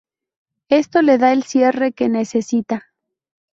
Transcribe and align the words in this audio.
Esto 0.69 1.03
le 1.03 1.19
da 1.19 1.31
el 1.31 1.43
cierre 1.43 1.91
que 1.91 2.09
necesita. 2.09 2.87